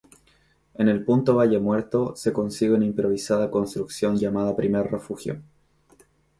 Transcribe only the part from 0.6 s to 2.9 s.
En el punto valle Muerto se consigue una